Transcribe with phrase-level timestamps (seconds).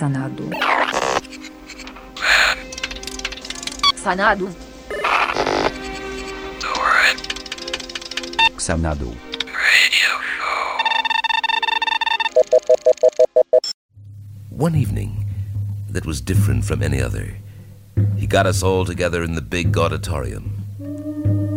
[0.00, 0.50] Xanadu.
[3.96, 4.48] Xanadu.
[8.58, 9.14] Xanadu.
[14.48, 15.26] One evening
[15.90, 17.34] that was different from any other,
[18.16, 20.64] he got us all together in the big auditorium.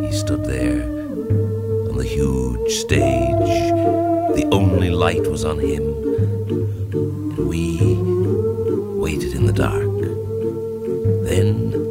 [0.02, 0.84] He stood there
[1.88, 3.72] on the huge stage.
[4.36, 6.03] The only light was on him.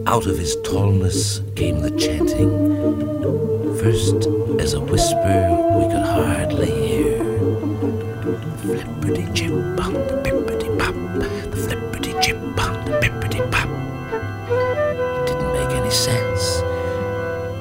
[0.06, 2.50] Out of his tallness came the chanting.
[3.78, 4.26] First,
[4.60, 5.38] as a whisper
[5.76, 7.18] we could hardly hear.
[8.60, 10.94] Flippity chip on the pippity pop,
[11.50, 13.68] the flippity chip on the pippity pop.
[15.20, 16.62] It didn't make any sense.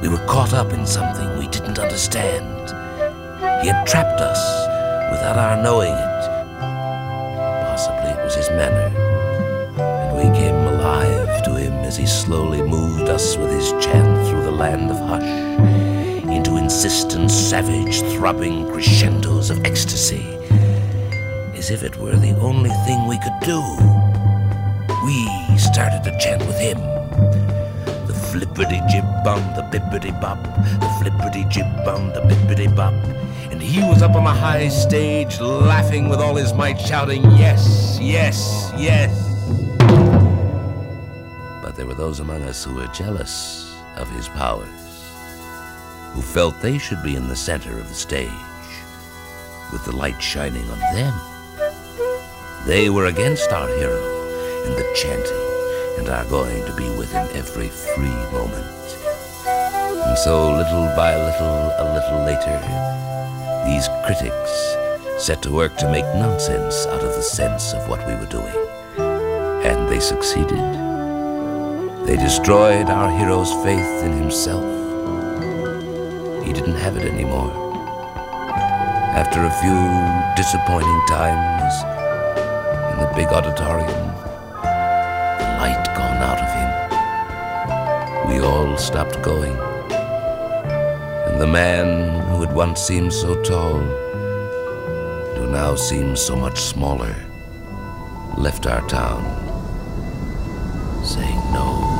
[0.01, 2.69] We were caught up in something we didn't understand.
[3.61, 4.41] He had trapped us
[5.11, 6.21] without our knowing it.
[7.67, 9.00] Possibly it was his manner.
[11.91, 17.29] As he slowly moved us with his chant through the land of hush into insistent,
[17.29, 20.23] savage, throbbing crescendos of ecstasy,
[21.53, 23.59] as if it were the only thing we could do.
[25.03, 25.17] We
[25.57, 26.79] started to chant with him.
[28.07, 30.41] The flippity jib on the bippity bop,
[30.79, 32.93] the flippity jib on the bippity bop.
[33.51, 37.99] And he was up on the high stage, laughing with all his might, shouting, Yes,
[38.01, 39.30] yes, yes.
[41.81, 44.69] There were those among us who were jealous of his powers,
[46.13, 48.29] who felt they should be in the center of the stage,
[49.71, 51.11] with the light shining on them.
[52.67, 53.97] They were against our hero
[54.63, 58.67] and the chanting, and are going to be with him every free moment.
[59.47, 62.61] And so, little by little, a little later,
[63.65, 64.51] these critics
[65.17, 68.55] set to work to make nonsense out of the sense of what we were doing.
[69.65, 70.80] And they succeeded.
[72.11, 74.65] They destroyed our hero's faith in himself.
[76.43, 77.49] He didn't have it anymore.
[79.15, 79.79] After a few
[80.35, 81.73] disappointing times
[82.91, 83.87] in the big auditorium,
[84.59, 89.55] the light gone out of him, we all stopped going.
[91.29, 93.79] And the man who had once seemed so tall,
[95.37, 97.15] who now seems so much smaller,
[98.37, 99.23] left our town,
[101.05, 101.90] saying no, no,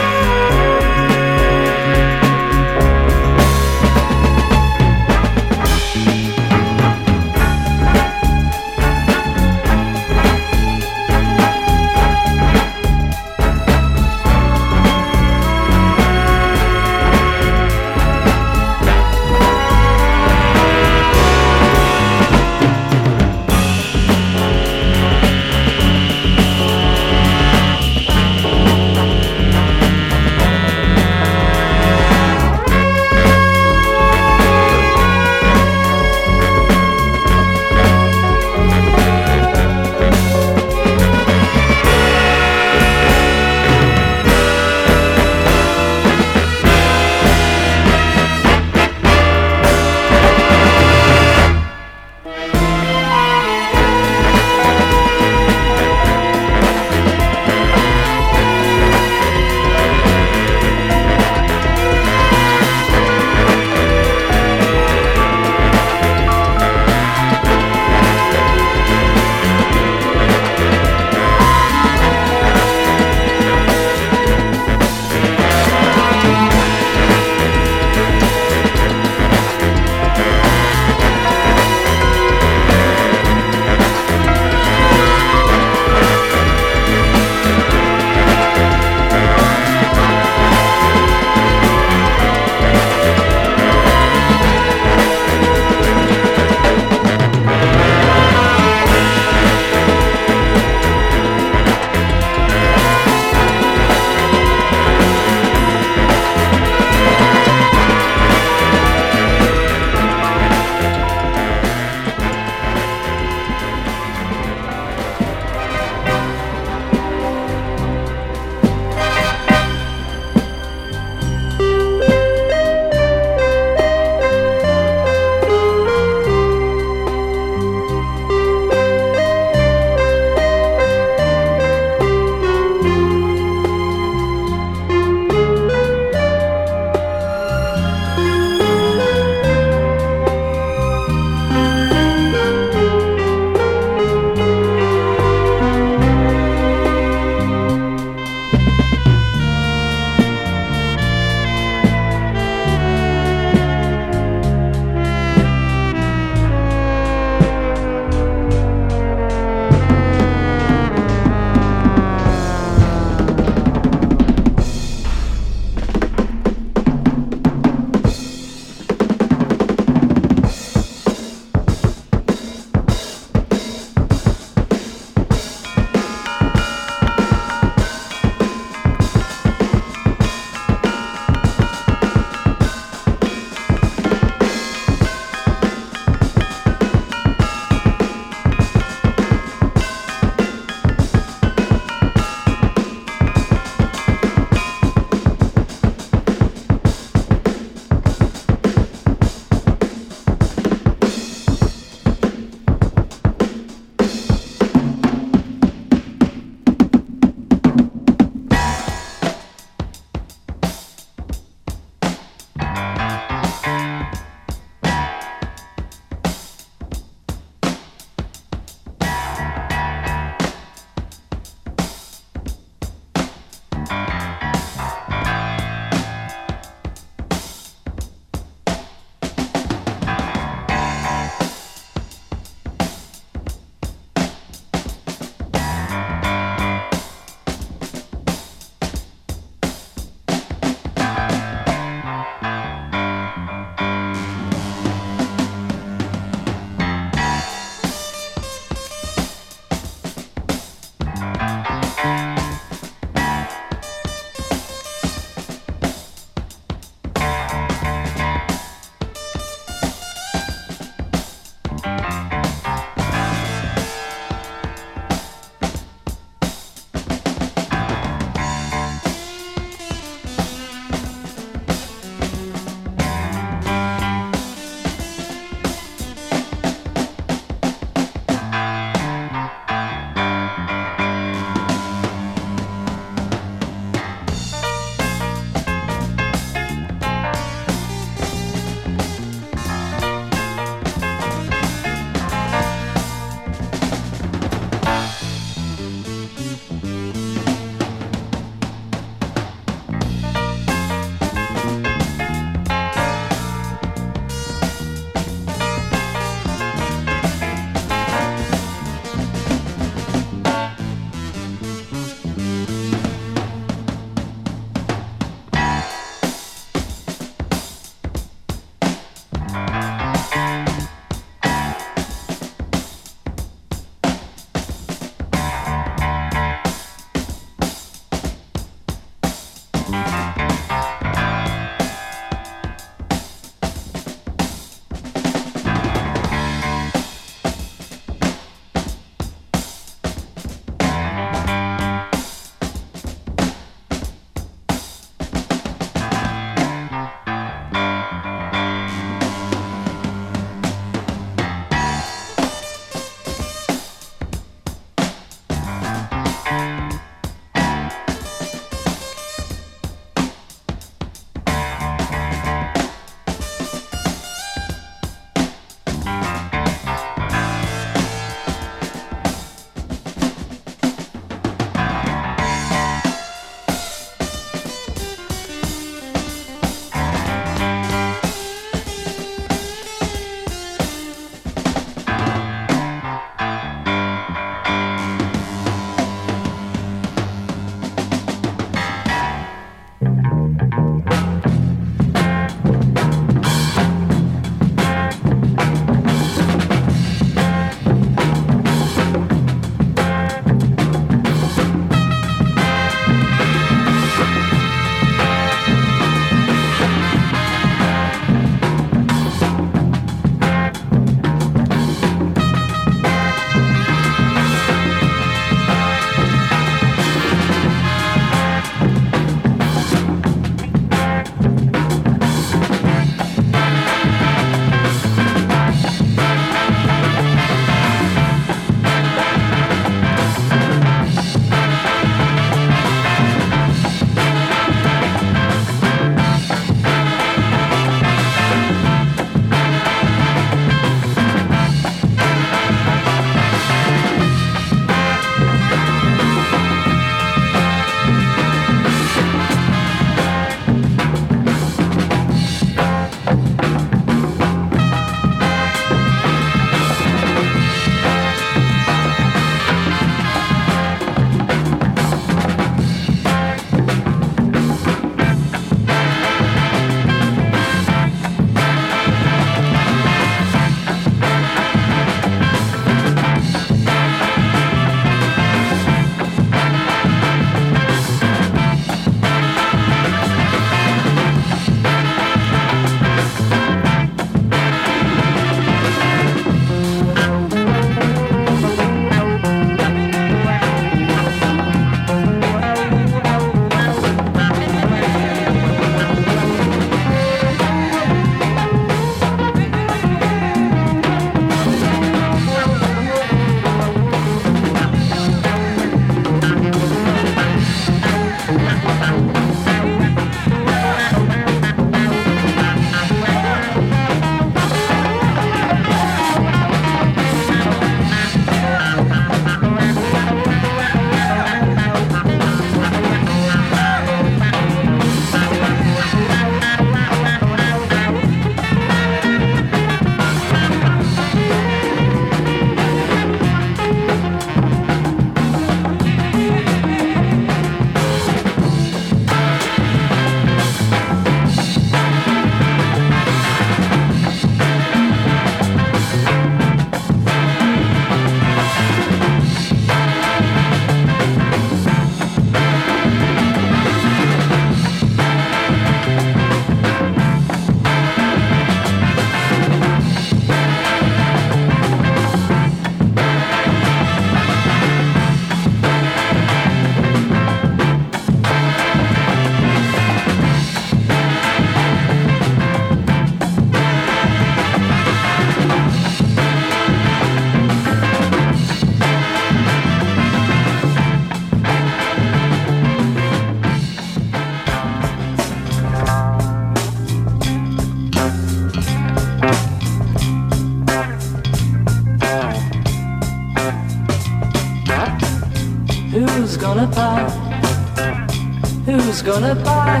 [599.20, 600.00] Who's gonna buy?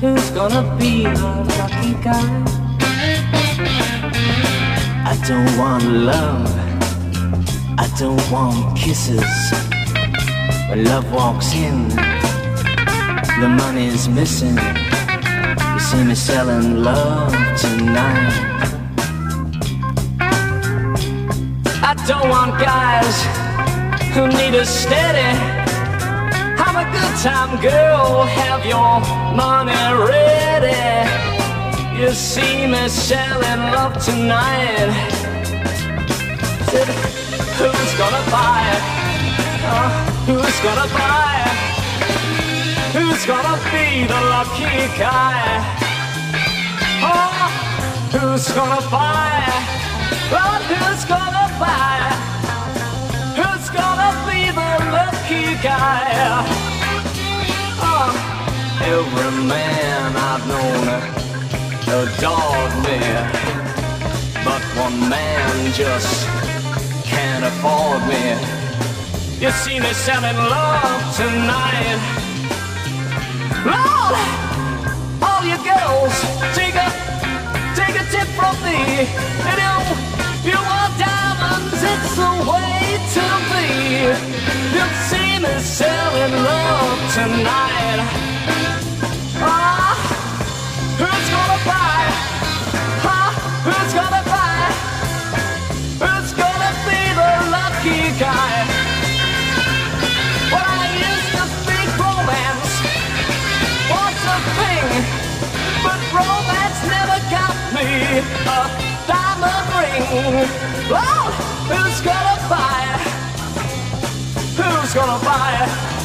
[0.00, 2.44] Who's gonna be the lucky guy?
[5.04, 6.46] I don't want love.
[7.76, 9.34] I don't want kisses.
[10.68, 11.88] When love walks in,
[13.42, 14.56] the money's missing.
[15.74, 18.32] You see me selling love tonight.
[21.82, 23.16] I don't want guys
[24.14, 25.55] who need a steady.
[26.76, 29.00] I'm a good time girl, have your
[29.34, 30.76] money ready.
[31.98, 34.92] You see me selling love tonight.
[37.56, 38.82] Who's gonna buy it?
[39.64, 39.88] Uh,
[40.28, 41.56] who's gonna buy it?
[42.92, 45.40] Who's gonna be the lucky guy?
[47.00, 47.48] Oh,
[48.12, 49.64] who's gonna buy it?
[50.30, 52.20] Lord, who's gonna buy it?
[53.40, 56.65] Who's gonna be the lucky guy?
[58.88, 60.86] Every man I've known
[61.90, 62.98] adored me,
[64.44, 66.24] but one man just
[67.04, 68.24] can't afford me.
[69.42, 71.98] You see me selling love tonight.
[73.66, 74.14] Lord,
[75.20, 76.14] all you girls,
[76.54, 76.88] take a
[77.74, 79.02] take a tip from me.
[79.50, 79.76] And you,
[80.50, 83.66] you want diamonds, it's the way to be.
[84.74, 88.35] You'll see me selling love tonight.
[108.22, 108.60] A
[109.06, 110.48] diamond ring.
[110.90, 111.34] Lord,
[111.68, 113.00] who's gonna buy it?
[114.56, 115.95] Who's gonna buy it?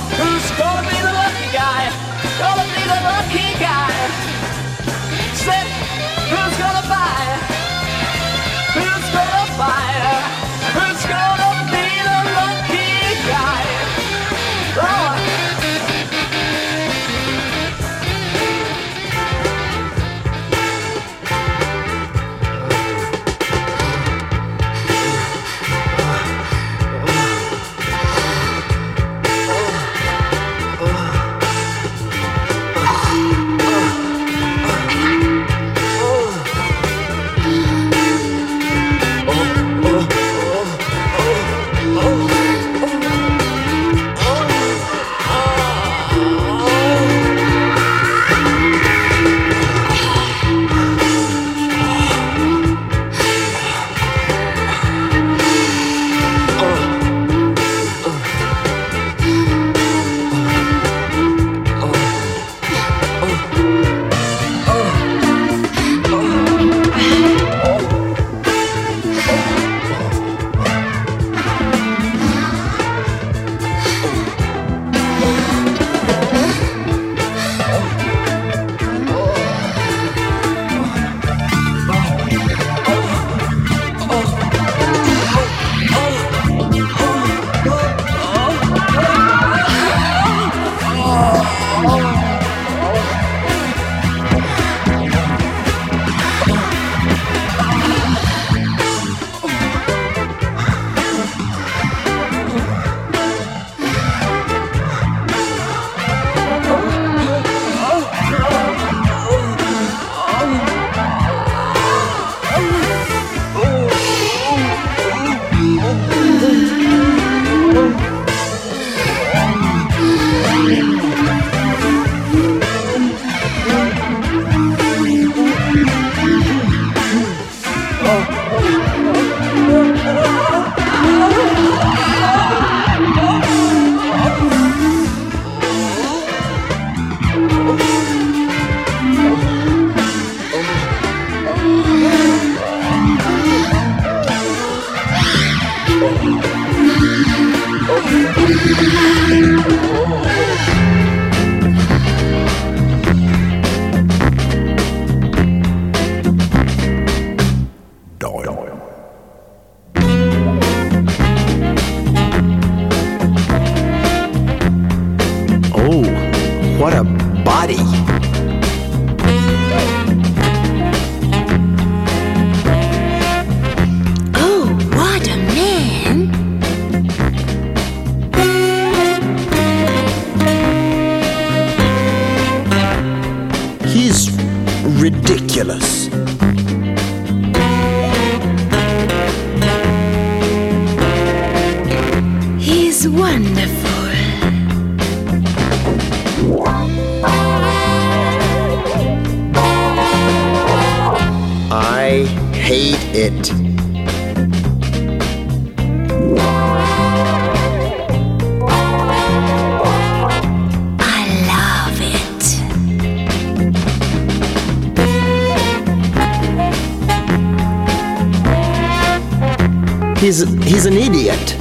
[220.22, 221.58] He's he's an idiot.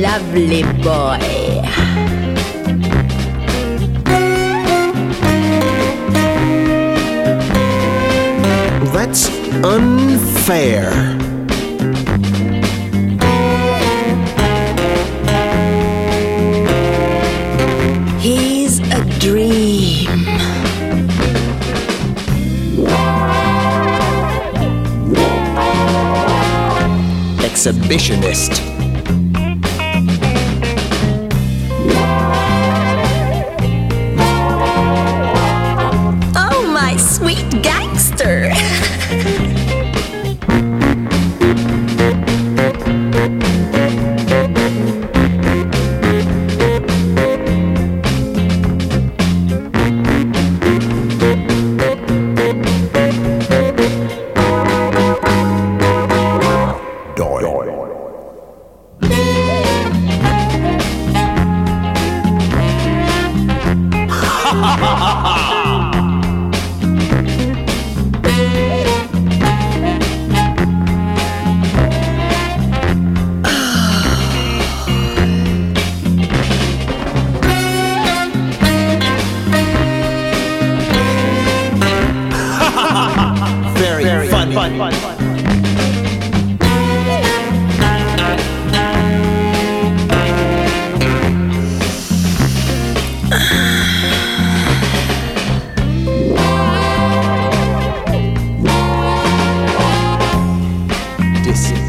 [0.00, 1.18] Lovely boy.
[8.92, 9.28] That's
[9.64, 11.23] unfair.
[27.64, 28.73] exhibitionist.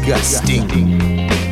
[0.06, 1.45] disgusting.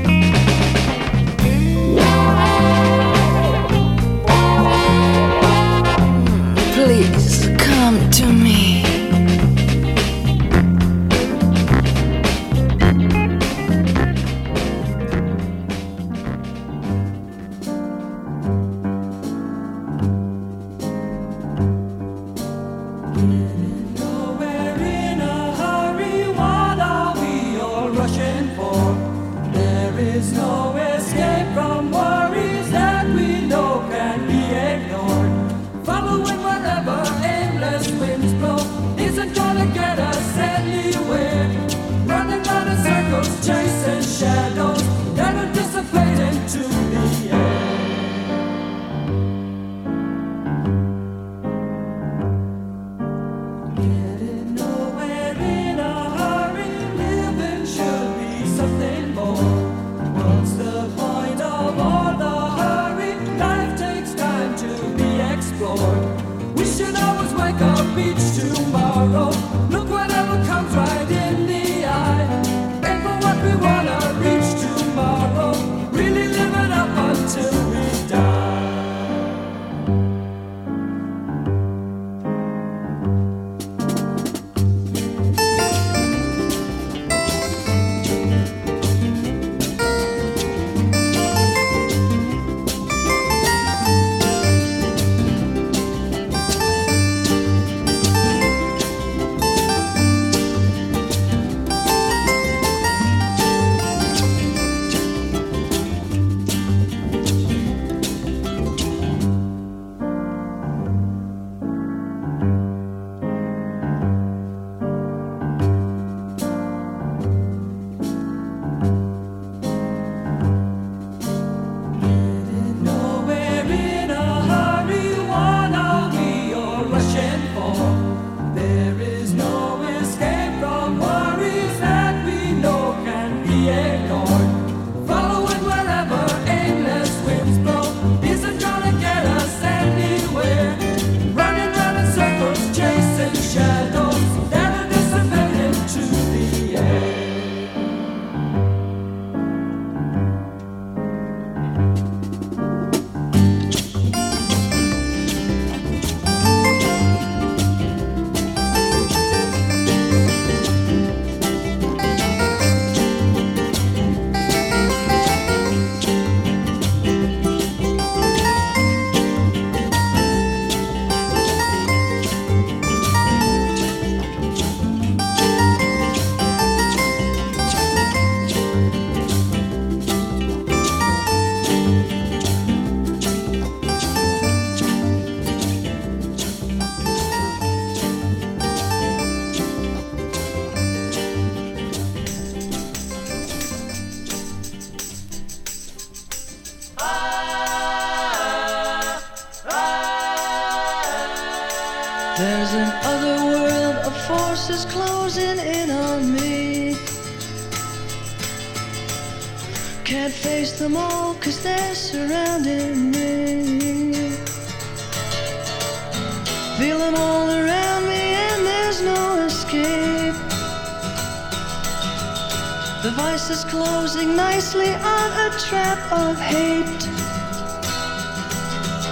[223.05, 227.07] The vice is closing nicely on a trap of hate.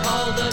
[0.06, 0.50] All the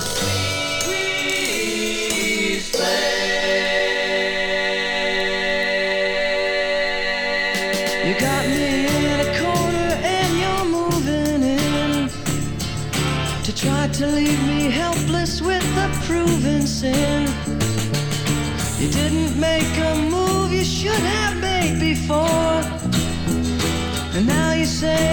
[24.80, 25.09] say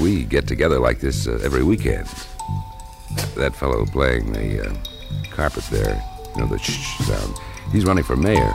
[0.00, 2.06] We get together like this uh, every weekend.
[3.36, 4.74] That fellow playing the uh,
[5.30, 6.02] carpet there,
[6.34, 7.34] you know, the shh sound,
[7.72, 8.54] he's running for mayor.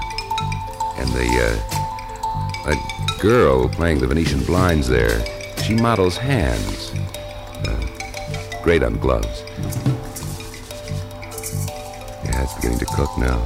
[0.97, 5.25] And the, uh, that girl playing the Venetian blinds there,
[5.63, 6.91] she models hands.
[7.67, 9.43] Uh, great on gloves.
[12.23, 13.41] Yeah, it's beginning to cook now.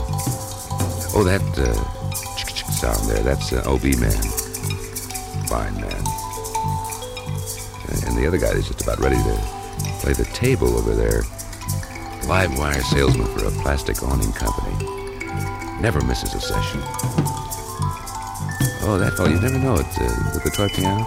[1.16, 1.74] Oh, that uh,
[2.72, 4.22] sound there, that's an OB man.
[5.48, 6.07] Fine man.
[8.18, 9.36] And the other guy is just about ready to
[10.00, 11.22] play the table over there.
[12.28, 14.74] Live wire salesman for a plastic awning company.
[15.80, 16.82] Never misses a session.
[18.82, 21.06] Oh, that fellow, you never know it uh, with the toy piano.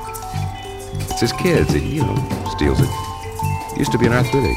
[1.10, 1.72] It's his kids.
[1.72, 2.14] He, you know,
[2.54, 2.88] steals it.
[3.76, 4.56] Used to be an arthritic.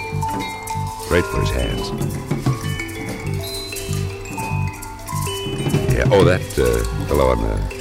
[1.10, 1.90] Great for his hands.
[5.92, 6.08] Yeah.
[6.12, 7.74] Oh, that uh, fellow on the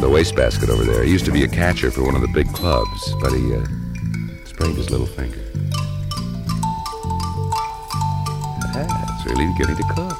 [0.00, 1.04] the wastebasket over there.
[1.04, 3.64] He used to be a catcher for one of the big clubs, but he uh,
[4.70, 5.40] his little finger.
[8.74, 10.18] It's really getting to cook.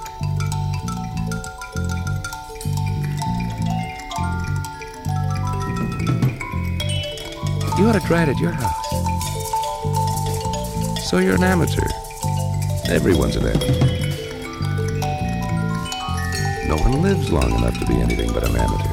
[7.78, 8.88] You ought to try it at your house.
[11.08, 11.88] So you're an amateur.
[12.88, 13.92] Everyone's an amateur.
[16.68, 18.91] No one lives long enough to be anything but an amateur.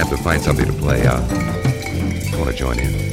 [0.00, 1.06] Have to find something to play.
[1.06, 3.09] Uh, I want to join in.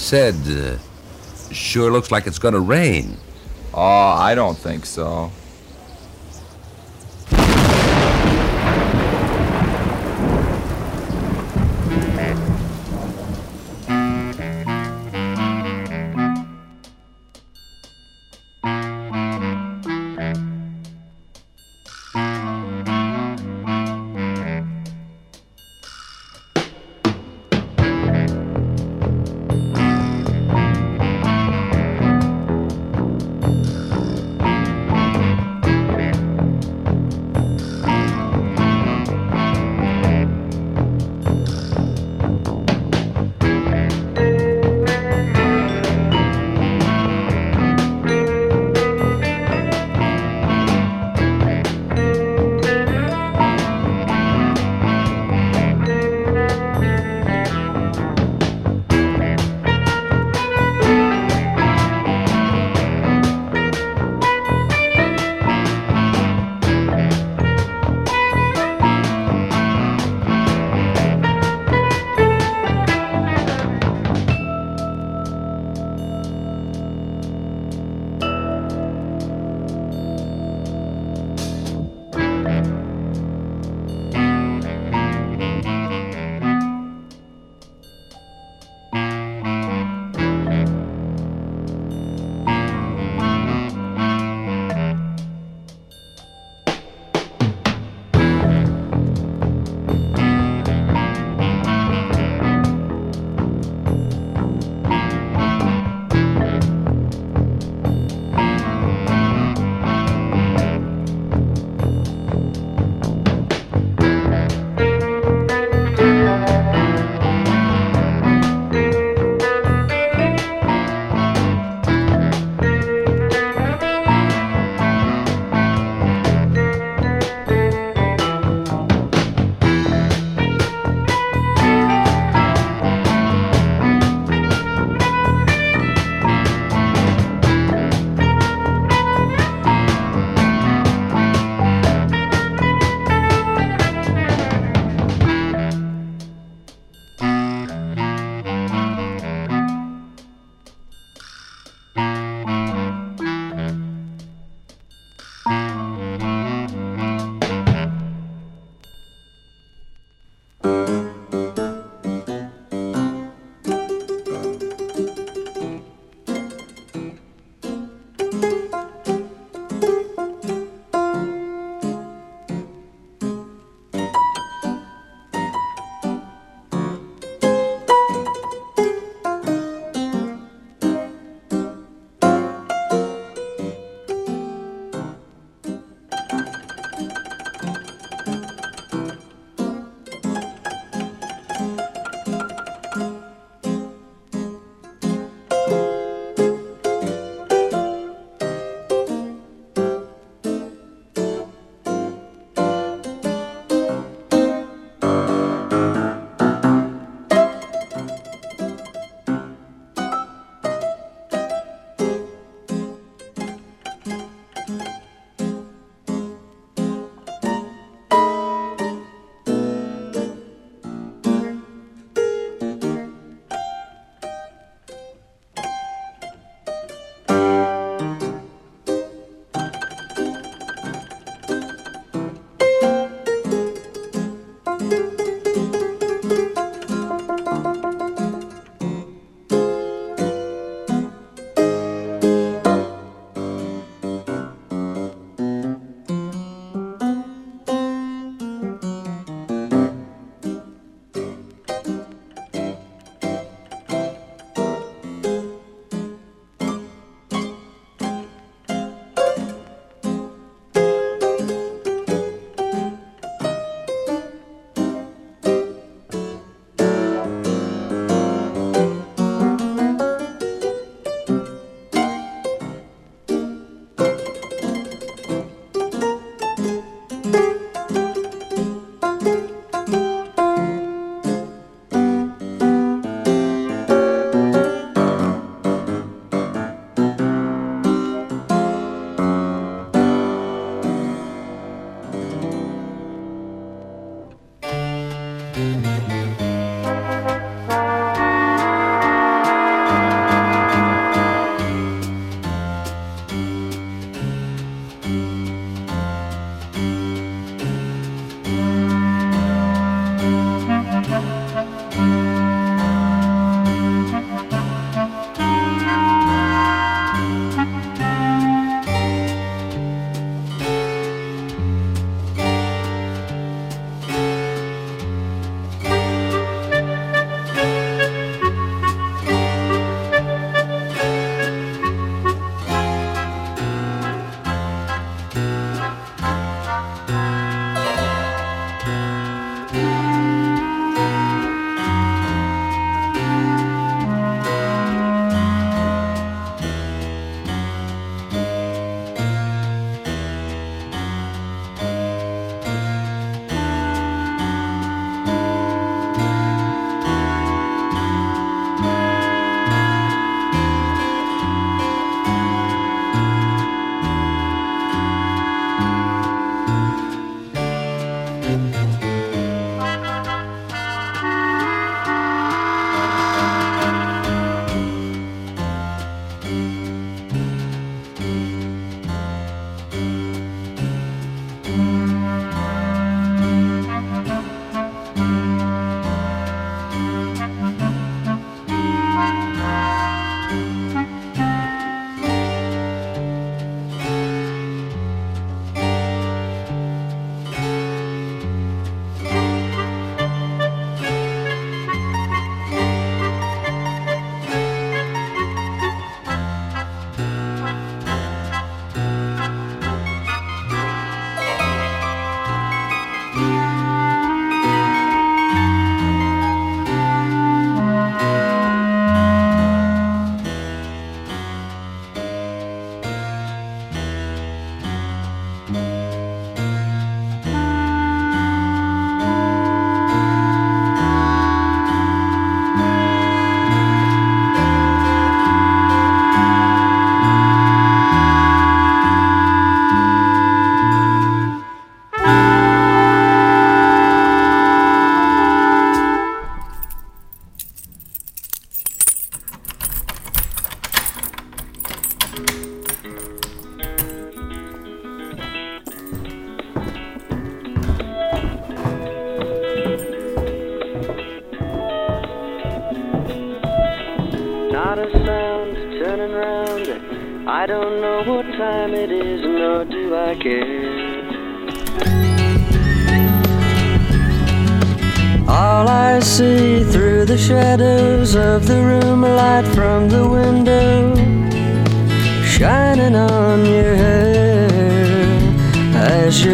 [0.00, 0.78] Said, uh,
[1.52, 3.16] sure looks like it's gonna rain.
[3.72, 5.30] Oh, I don't think so.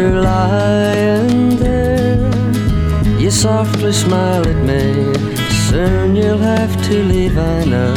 [0.07, 2.17] You're lying there.
[3.19, 4.83] You softly smile at me.
[5.69, 7.95] Soon you'll have to leave, I know.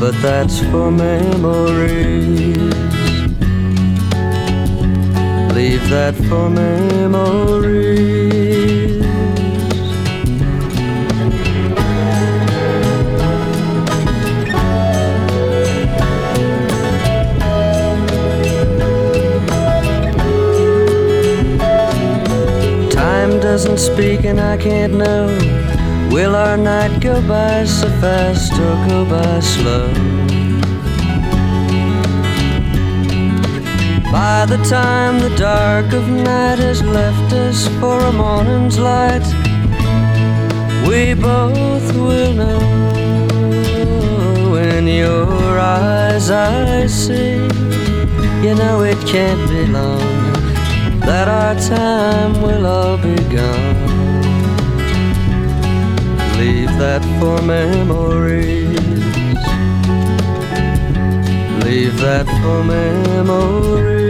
[0.00, 2.56] But that's for memories.
[5.54, 8.21] Leave that for memories.
[23.64, 25.26] Doesn't speak and I can't know.
[26.10, 29.86] Will our night go by so fast or go by slow?
[34.10, 39.26] By the time the dark of night has left us for a morning's light,
[40.88, 42.60] we both will know.
[44.56, 47.34] In your eyes, I see,
[48.44, 50.01] you know it can't be long
[51.06, 53.92] that our time will all be gone.
[56.38, 58.78] Leave that for memories.
[61.64, 64.01] Leave that for memories.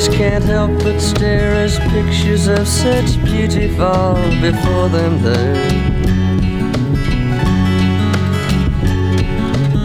[0.00, 5.54] Eyes can't help but stare as pictures of such beauty fall before them there.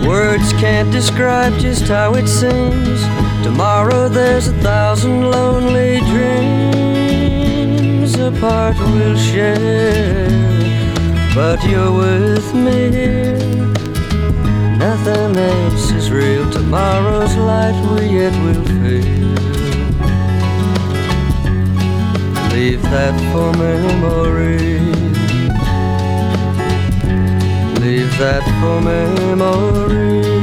[0.07, 3.01] Words can't describe just how it seems.
[3.43, 6.55] Tomorrow there's a thousand lonely dreams
[8.15, 10.29] apart we'll share.
[11.33, 13.37] But you're with me here.
[14.77, 16.49] Nothing else is real.
[16.51, 19.44] Tomorrow's light we yet will feel.
[22.55, 24.79] Leave that for memory.
[27.81, 30.34] Leave that for memories.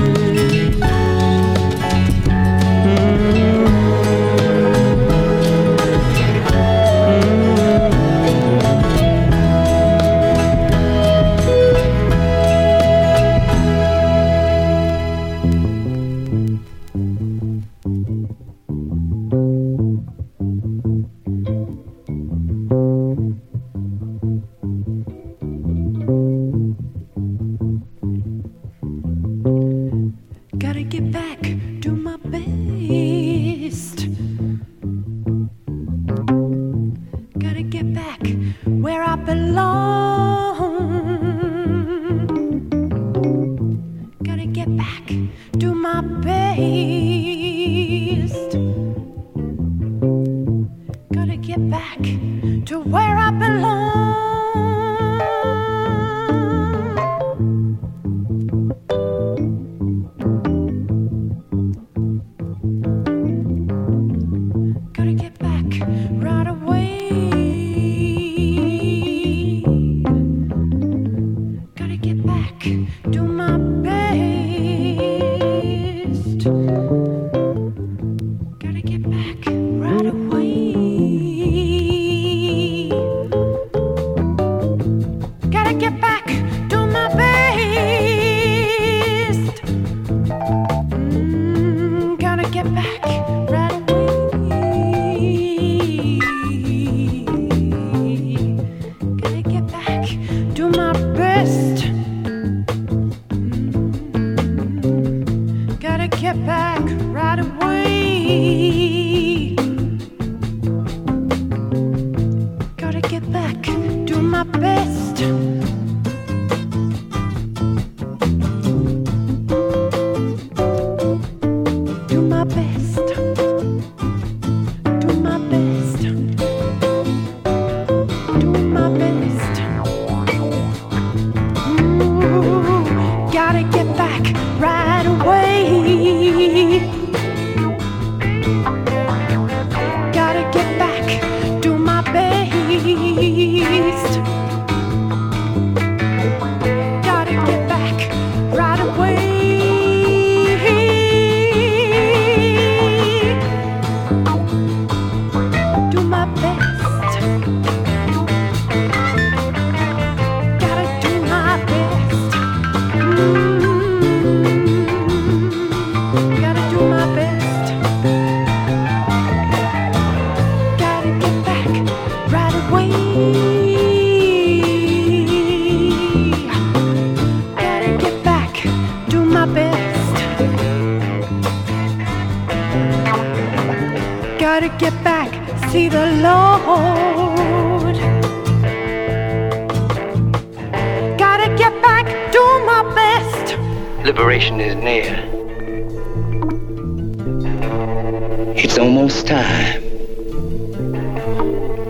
[198.82, 199.80] almost time.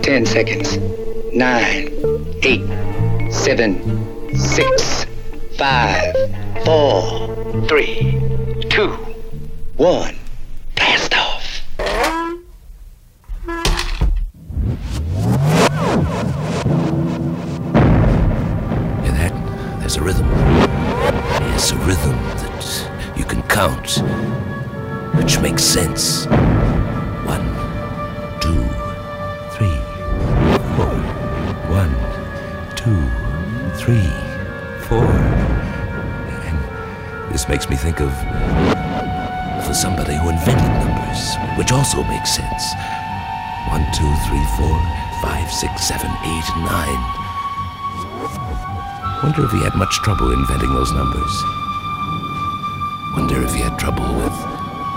[0.02, 0.76] Ten seconds.
[1.32, 1.88] nine.
[2.42, 2.66] eight.
[3.32, 3.72] seven.
[4.36, 5.06] six.
[5.56, 6.14] five.
[6.64, 7.02] four.
[7.02, 8.20] Nine, eight, seven, six, five, four, three,
[8.68, 8.88] two,
[9.76, 10.14] one.
[10.76, 11.62] Blast off.
[19.06, 19.32] In that,
[19.80, 20.28] there's a rhythm.
[20.28, 24.02] There's a rhythm that you can count,
[25.16, 26.26] which makes sense.
[37.52, 38.10] Makes me think of.
[39.66, 42.64] for somebody who invented numbers, which also makes sense.
[43.68, 44.72] One, two, three, four,
[45.20, 47.02] five, six, seven, eight, nine.
[49.22, 51.32] Wonder if he had much trouble inventing those numbers.
[53.16, 54.32] Wonder if he had trouble with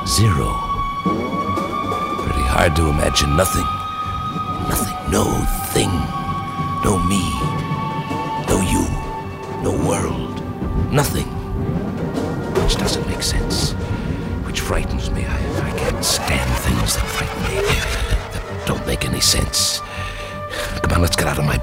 [0.08, 0.48] zero.
[2.24, 3.68] Pretty hard to imagine nothing.
[4.72, 5.12] Nothing.
[5.12, 5.26] No
[5.76, 5.92] thing.
[6.86, 7.65] No me.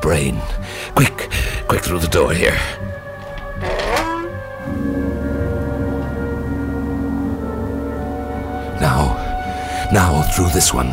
[0.02, 0.42] brain.
[0.96, 1.30] Quick,
[1.68, 2.58] quick through the door here.
[8.80, 9.16] Now,
[9.92, 10.92] now through this one.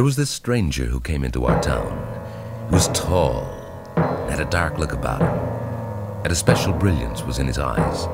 [0.00, 1.92] There was this stranger who came into our town.
[2.70, 3.44] He was tall,
[3.96, 5.28] and had a dark look about him,
[6.24, 8.06] and a special brilliance was in his eyes.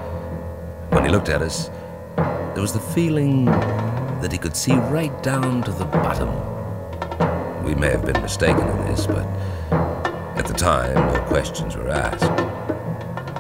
[0.91, 1.71] When he looked at us,
[2.17, 6.29] there was the feeling that he could see right down to the bottom.
[7.63, 9.25] We may have been mistaken in this, but
[10.37, 12.37] at the time, no questions were asked.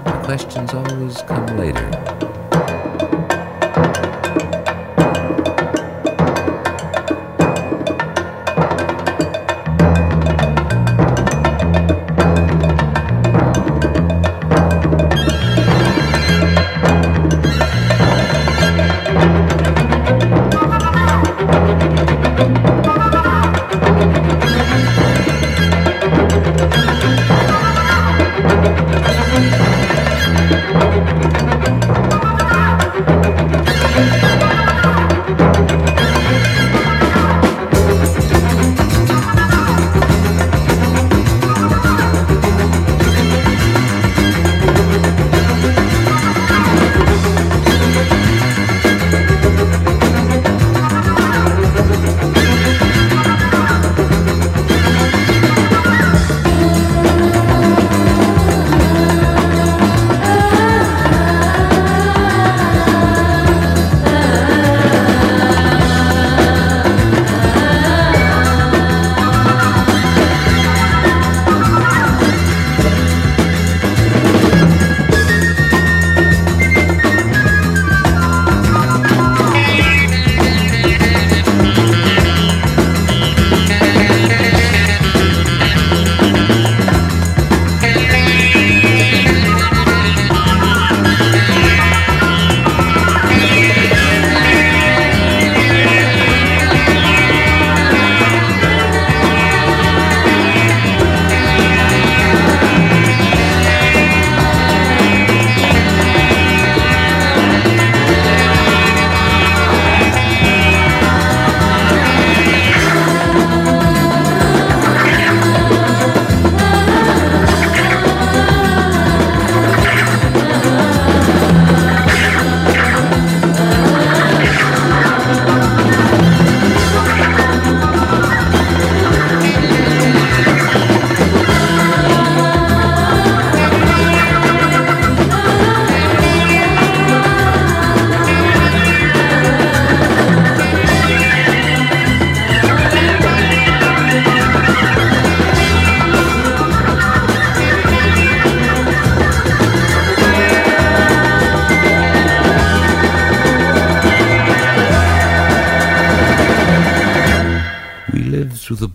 [0.04, 2.15] The questions always come later.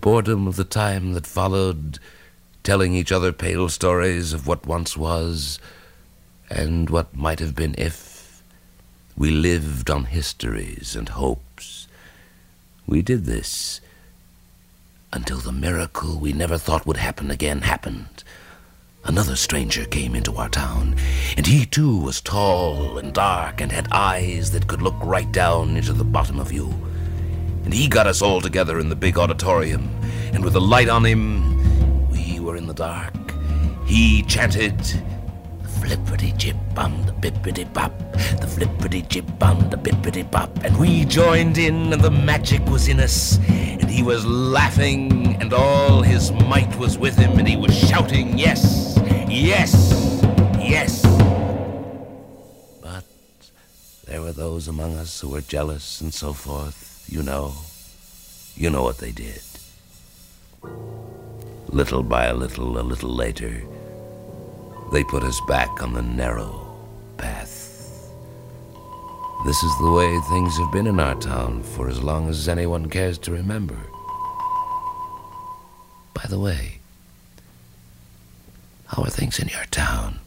[0.02, 1.98] Boredom of the time that followed,
[2.64, 5.58] telling each other pale stories of what once was
[6.50, 8.42] and what might have been if.
[9.16, 11.86] We lived on histories and hopes.
[12.86, 13.80] We did this
[15.12, 18.24] until the miracle we never thought would happen again happened.
[19.04, 20.96] Another stranger came into our town,
[21.36, 25.76] and he too was tall and dark and had eyes that could look right down
[25.76, 26.91] into the bottom of you.
[27.64, 29.88] And he got us all together in the big auditorium,
[30.32, 33.14] and with a light on him, we were in the dark.
[33.86, 37.92] He chanted, The Flippity jib bum the bippity bop,
[38.40, 42.88] the flippity jib bum the bippity bop, and we joined in, and the magic was
[42.88, 47.56] in us, and he was laughing, and all his might was with him, and he
[47.56, 48.98] was shouting, Yes,
[49.28, 50.22] yes,
[50.58, 51.02] yes.
[52.82, 53.04] But
[54.06, 56.91] there were those among us who were jealous and so forth.
[57.12, 57.52] You know,
[58.54, 59.42] you know what they did.
[61.68, 63.62] Little by a little, a little later,
[64.94, 66.74] they put us back on the narrow
[67.18, 68.08] path.
[69.44, 72.88] This is the way things have been in our town for as long as anyone
[72.88, 73.76] cares to remember.
[76.14, 76.78] By the way,
[78.86, 80.21] how are things in your town?